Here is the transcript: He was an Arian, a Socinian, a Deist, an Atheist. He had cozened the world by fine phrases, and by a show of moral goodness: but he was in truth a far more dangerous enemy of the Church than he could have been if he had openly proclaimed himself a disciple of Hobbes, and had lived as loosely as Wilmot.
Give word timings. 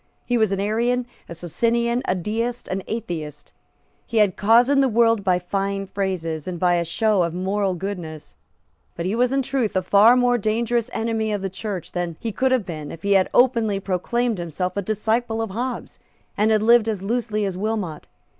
He 0.25 0.35
was 0.35 0.51
an 0.51 0.59
Arian, 0.59 1.05
a 1.29 1.35
Socinian, 1.35 2.01
a 2.07 2.15
Deist, 2.15 2.67
an 2.69 2.81
Atheist. 2.87 3.51
He 4.07 4.17
had 4.17 4.35
cozened 4.35 4.81
the 4.81 4.89
world 4.89 5.23
by 5.23 5.37
fine 5.37 5.85
phrases, 5.85 6.47
and 6.47 6.59
by 6.59 6.73
a 6.73 6.83
show 6.83 7.21
of 7.21 7.35
moral 7.35 7.75
goodness: 7.75 8.35
but 8.95 9.05
he 9.05 9.13
was 9.15 9.31
in 9.31 9.43
truth 9.43 9.75
a 9.75 9.83
far 9.83 10.17
more 10.17 10.39
dangerous 10.39 10.89
enemy 10.91 11.31
of 11.31 11.43
the 11.43 11.51
Church 11.51 11.91
than 11.91 12.15
he 12.19 12.31
could 12.31 12.51
have 12.51 12.65
been 12.65 12.91
if 12.91 13.03
he 13.03 13.11
had 13.11 13.29
openly 13.31 13.79
proclaimed 13.79 14.39
himself 14.39 14.75
a 14.75 14.81
disciple 14.81 15.39
of 15.39 15.51
Hobbes, 15.51 15.99
and 16.35 16.49
had 16.49 16.63
lived 16.63 16.89
as 16.89 17.03
loosely 17.03 17.45
as 17.45 17.55
Wilmot. 17.55 18.07